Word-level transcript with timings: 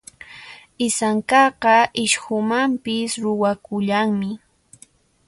Isankaqa 0.85 1.75
Ichhumantapis 2.03 3.11
ruwakullanmi. 3.23 4.31